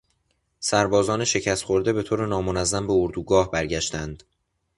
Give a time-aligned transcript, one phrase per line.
[0.59, 4.23] سربازان شکست خورده به طور نامنظم به اردوگاه برگشتند.